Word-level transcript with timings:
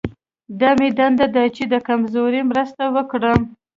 دا 0.59 0.69
مې 0.79 0.89
دنده 0.97 1.27
ده 1.35 1.43
چې 1.55 1.63
د 1.73 1.75
کمزوري 1.87 2.41
مرسته 2.51 2.83
وکړم. 2.95 3.39